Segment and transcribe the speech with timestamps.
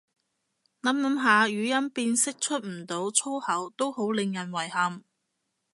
[0.81, 5.03] 諗諗下語音辨識出唔到粗口都好令人遺憾